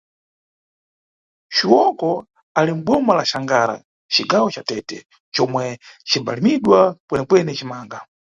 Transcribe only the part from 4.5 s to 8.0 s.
ca Tete comwe cimbalimidwa kwenekwene cimanga.